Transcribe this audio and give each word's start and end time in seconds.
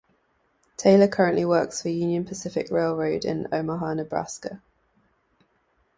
Taylor 0.77 1.07
currently 1.07 1.45
works 1.45 1.79
for 1.83 1.89
Union 1.89 2.25
Pacific 2.25 2.71
Railroad 2.71 3.23
in 3.23 3.47
Omaha, 3.53 3.93
Nebraska. 3.93 4.59